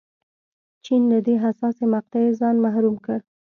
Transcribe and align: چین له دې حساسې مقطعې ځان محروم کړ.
چین 0.85 1.01
له 1.11 1.19
دې 1.25 1.35
حساسې 1.43 1.85
مقطعې 1.93 2.31
ځان 2.39 2.55
محروم 2.65 2.95
کړ. 3.05 3.19